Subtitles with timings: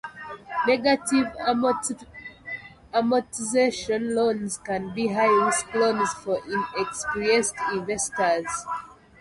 [0.65, 1.27] Negative
[2.91, 8.49] amortization loans can be high risk loans for inexperienced investors.